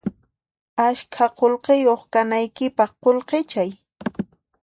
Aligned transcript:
Ashka 0.87 1.25
qullqiyuq 1.37 2.01
kanaykipaq 2.13 2.91
qullqichay 3.03 3.69